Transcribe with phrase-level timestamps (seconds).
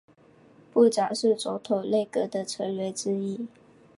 [0.73, 3.45] 部长是总统内阁的成员之一。